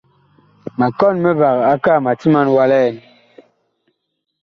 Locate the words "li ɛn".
2.71-2.95